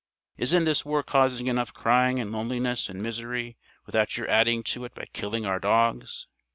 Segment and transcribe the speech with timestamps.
[0.35, 3.55] Isn't this war causing enough crying and loneliness and misery
[3.85, 6.25] without your adding to it by killing our dogs?